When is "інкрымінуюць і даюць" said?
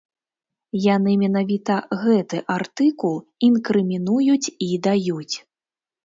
3.49-5.35